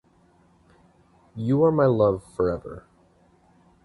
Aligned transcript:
You 1.35 1.63
are 1.63 1.71
my 1.71 1.85
love 1.85 2.23
forever. 2.33 2.87